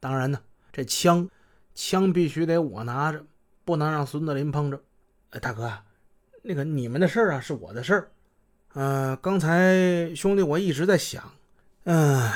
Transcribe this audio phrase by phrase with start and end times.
[0.00, 0.40] 当然呢，
[0.72, 1.28] 这枪
[1.74, 3.24] 枪必须得我拿着，
[3.64, 4.82] 不能让孙德林碰着。
[5.30, 5.70] 哎，大哥，
[6.42, 8.10] 那个你们的事儿啊，是我的事儿。
[8.74, 11.32] 嗯，刚才兄弟我一直在想，
[11.84, 12.30] 嗯，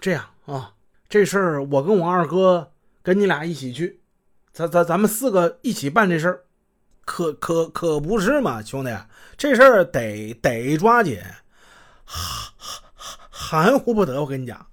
[0.00, 0.74] 这样啊，
[1.08, 2.72] 这事儿我跟我二哥
[3.02, 4.00] 跟你俩一起去，
[4.52, 6.44] 咱咱咱们四个一起办这事儿，
[7.04, 8.96] 可可可不是嘛，兄弟，
[9.36, 11.20] 这事儿得得抓紧，
[12.04, 12.52] 含
[13.28, 14.20] 含糊不得。
[14.20, 14.66] 我跟你讲，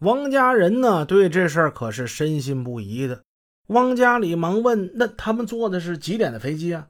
[0.00, 3.22] 汪家人呢对这事儿可是深信不疑的。
[3.66, 6.88] 汪家里忙问：“那他们坐的是几点的飞机啊？”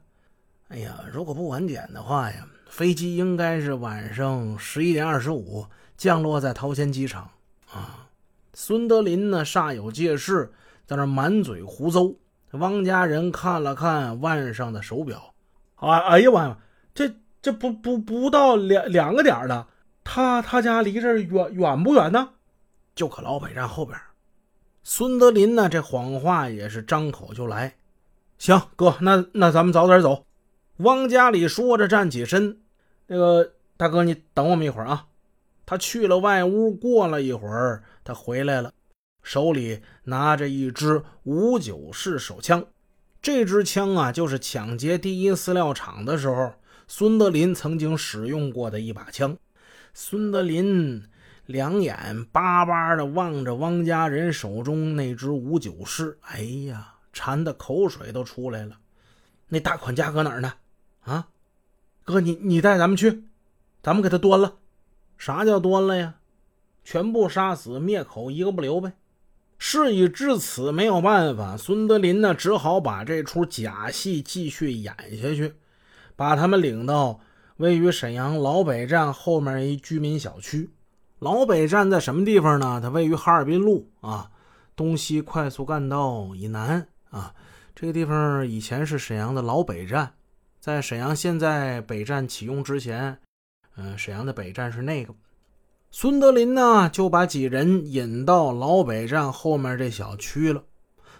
[0.69, 5.65] 哎呀，如果不晚点的话呀，飞机应该是晚上十一点二十五
[5.97, 7.29] 降落在桃仙机场
[7.69, 8.07] 啊。
[8.53, 10.49] 孙德林呢煞有介事，
[10.85, 12.15] 在那满嘴胡诌。
[12.51, 15.33] 汪家人看了看腕上的手表，
[15.75, 16.57] 啊，哎呀妈呀，
[16.93, 19.67] 这这不不不到两两个点了，
[20.03, 22.29] 他他家离这儿远远不远呢？
[22.95, 23.97] 就可老北站后边。
[24.83, 25.69] 孙德林呢？
[25.69, 27.75] 这谎话也是张口就来。
[28.39, 30.25] 行，哥，那那咱们早点走。
[30.77, 32.59] 汪家里说着站起身。
[33.05, 35.05] 那个大哥，你等我们一会儿啊。
[35.67, 38.73] 他去了外屋，过了一会儿，他回来了，
[39.21, 42.65] 手里拿着一支五九式手枪。
[43.21, 46.53] 这支枪啊，就是抢劫第一饲料厂的时候，
[46.87, 49.37] 孙德林曾经使用过的一把枪。
[49.93, 51.03] 孙德林。
[51.45, 58.77] 两眼巴巴的望着汪家人手中那只五九式，哎呀，馋的口水都出来了。
[59.49, 60.53] 那大款家搁哪儿呢？
[61.01, 61.27] 啊，
[62.03, 63.25] 哥，你你带咱们去，
[63.81, 64.55] 咱们给他端了。
[65.17, 66.15] 啥叫端了呀？
[66.83, 68.93] 全部杀死灭口，一个不留呗。
[69.57, 75.53] 事已至此，没有办法，孙德林呢，只好把这出假戏继续演下去，
[76.15, 77.19] 把他们领到
[77.57, 80.71] 位于沈阳老北站后面一居民小区。
[81.21, 82.79] 老北站在什么地方呢？
[82.81, 84.31] 它位于哈尔滨路啊，
[84.75, 87.31] 东西快速干道以南啊。
[87.75, 90.15] 这个地方以前是沈阳的老北站，
[90.59, 93.19] 在沈阳现在北站启用之前，
[93.75, 95.13] 嗯，沈阳的北站是那个。
[95.91, 100.63] 孙德林呢，就把几人引到老北站后面这小区了。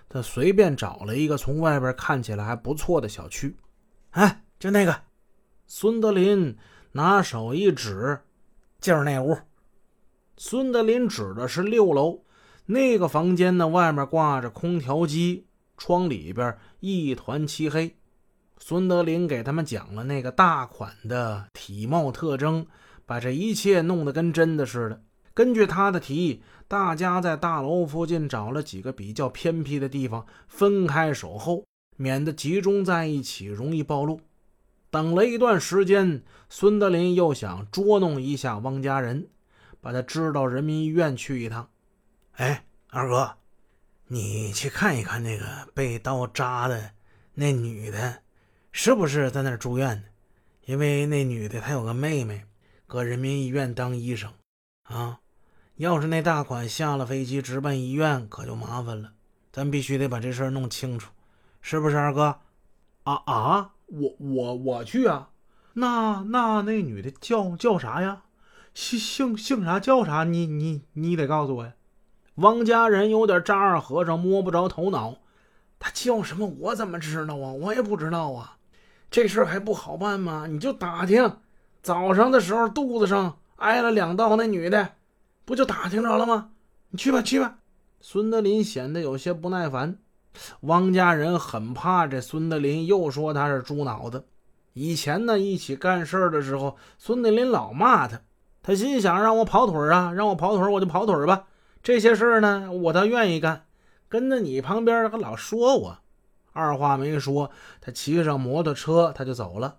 [0.10, 3.56] 他随便找了一个从外边看起来还不错的小区，
[4.10, 5.00] 哎，就那个。
[5.68, 6.58] 孙德林
[6.94, 8.20] 拿手一指，
[8.80, 9.38] 就是那屋。
[10.44, 12.24] 孙德林指的是六楼
[12.66, 15.46] 那个房间呢，外面挂着空调机，
[15.78, 17.96] 窗里边一团漆黑。
[18.58, 22.66] 孙德林给他们讲了那个大款的体貌特征，
[23.06, 25.04] 把这一切弄得跟真的似的。
[25.36, 31.64] 根据他的提议，大家在大楼附近找了几个比较偏僻的地方分开守候，
[31.98, 34.20] 免得集中在一起容易暴露。
[34.90, 39.28] 等了一段时间，孙德林又想捉弄一下汪家人。
[39.82, 41.70] 把他支到人民医院去一趟。
[42.34, 43.36] 哎，二哥，
[44.08, 46.92] 你去看一看那个被刀扎的
[47.34, 48.22] 那女的，
[48.72, 50.04] 是不是在那儿住院呢？
[50.66, 52.46] 因为那女的她有个妹妹，
[52.88, 54.32] 搁人民医院当医生。
[54.84, 55.20] 啊，
[55.76, 59.14] 要是那大款下了飞机直奔医院，可就麻烦了。
[59.52, 61.12] 咱必须得把这事儿弄清楚，
[61.62, 62.40] 是不是二哥？
[63.04, 65.30] 啊啊，我我我去啊。
[65.74, 68.24] 那那那女的叫叫啥呀？
[68.74, 70.24] 姓姓姓啥叫啥？
[70.24, 71.74] 你你你得告诉我呀！
[72.36, 75.18] 汪家人有点丈二和尚摸不着头脑，
[75.78, 76.48] 他叫什么？
[76.48, 77.52] 我怎么知道啊？
[77.52, 78.58] 我也不知道啊！
[79.10, 80.48] 这事还不好办吗？
[80.48, 81.38] 你就打听，
[81.84, 84.94] 早上的时候肚子上挨了两刀，那女的
[85.44, 86.52] 不就打听着了吗？
[86.92, 87.58] 你去吧，去吧。
[88.00, 89.98] 孙德林显得有些不耐烦。
[90.62, 94.26] 汪家人很怕这孙德林又说他是猪脑子。
[94.74, 98.22] 以前呢，一起干事的时候，孙德林老骂他。
[98.64, 101.48] 他心想：让我跑腿啊，让我跑腿我就跑腿吧。
[101.82, 103.66] 这些事儿呢，我倒愿意干。
[104.08, 105.98] 跟在你旁边，还老说我。
[106.54, 107.50] 二话没说，
[107.80, 109.78] 他骑上摩托车，他就走了。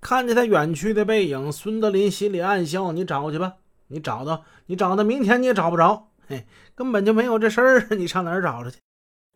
[0.00, 3.54] 看见他远去的背影，孙德林心里暗笑：你找去吧，
[3.88, 6.08] 你找到，你找到明天你也找不着。
[6.28, 8.78] 嘿，根本就没有这事儿， 你上哪儿找去？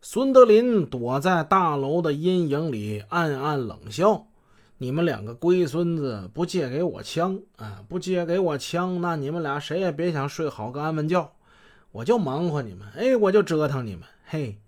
[0.01, 4.27] 孙德林躲在大楼的阴影里，暗暗冷笑。
[4.79, 7.83] 你们两个龟孙子不借给我枪啊！
[7.89, 11.31] 不借给我枪，那你们俩谁也别想睡好个安稳觉。
[11.91, 14.03] 我就忙活你们，哎，我就折腾你们。
[14.25, 14.59] 嘿，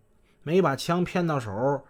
[0.41, 1.83] 没把枪骗到手，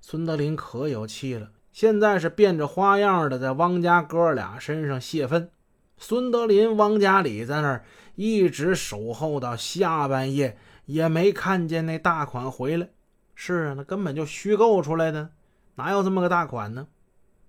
[0.00, 1.50] 孙德林可有气了。
[1.70, 5.50] 现在是变着花样的在汪家哥俩身上泄愤。
[5.98, 7.84] 孙德林、汪家里在那儿
[8.14, 10.56] 一直守候到下半夜，
[10.86, 12.88] 也没看见那大款回来。
[13.34, 15.28] 是啊，那根本就虚构出来的，
[15.74, 16.86] 哪有这么个大款呢？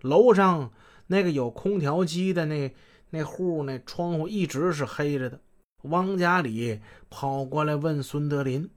[0.07, 0.71] 楼上
[1.07, 2.73] 那个有空调机的那
[3.11, 5.39] 那户，那窗户一直是黑着的。
[5.83, 8.69] 汪家里跑过来问孙德林：“